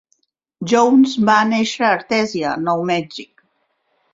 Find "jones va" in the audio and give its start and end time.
0.71-1.35